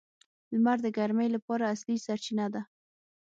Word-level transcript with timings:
•لمر 0.51 0.77
د 0.83 0.87
ګرمۍ 0.97 1.29
لپاره 1.35 1.71
اصلي 1.73 1.97
سرچینه 2.05 2.45
ده. 2.53 2.61